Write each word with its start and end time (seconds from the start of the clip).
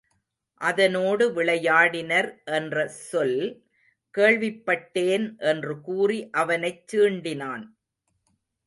அதனோடு 0.61 1.25
விளையாடினர் 1.33 2.29
என்ற 2.51 2.87
சொல் 2.87 3.37
கேள்விப்பட்டேன் 4.17 5.27
என்று 5.43 5.75
கூறி 5.81 6.29
அவனைச் 6.37 6.83
சீண்டினான். 6.91 7.65